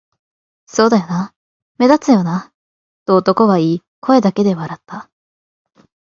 [0.65, 1.31] 「そうだよな、
[1.77, 2.51] 目立つよな」
[3.05, 5.11] と男は言い、声だけで笑った